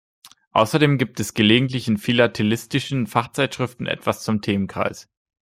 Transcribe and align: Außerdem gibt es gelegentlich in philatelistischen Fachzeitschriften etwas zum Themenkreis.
Außerdem 0.53 0.97
gibt 0.97 1.19
es 1.19 1.35
gelegentlich 1.35 1.87
in 1.87 1.99
philatelistischen 1.99 3.05
Fachzeitschriften 3.05 3.85
etwas 3.85 4.23
zum 4.23 4.41
Themenkreis. 4.41 5.07